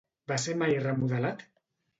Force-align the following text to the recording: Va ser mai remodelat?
Va 0.31 0.37
ser 0.45 0.55
mai 0.63 0.73
remodelat? 0.87 1.47